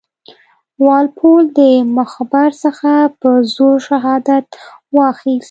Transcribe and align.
وال 0.83 1.07
پول 1.17 1.43
د 1.59 1.61
مخبر 1.97 2.49
څخه 2.63 2.91
په 3.19 3.29
زور 3.55 3.75
شهادت 3.87 4.47
واخیست. 4.97 5.39